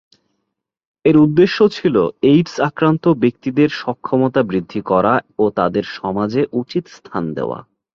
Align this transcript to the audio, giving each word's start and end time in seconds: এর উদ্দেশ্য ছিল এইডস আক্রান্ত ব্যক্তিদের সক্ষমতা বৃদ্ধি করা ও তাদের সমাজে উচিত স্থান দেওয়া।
এর 1.05 1.15
উদ্দেশ্য 1.17 1.57
ছিল 1.69 1.95
এইডস 2.23 2.55
আক্রান্ত 2.69 3.03
ব্যক্তিদের 3.23 3.69
সক্ষমতা 3.81 4.41
বৃদ্ধি 4.43 4.81
করা 4.81 5.13
ও 5.39 5.45
তাদের 5.55 5.85
সমাজে 5.97 6.41
উচিত 6.61 6.83
স্থান 6.97 7.23
দেওয়া। 7.33 7.59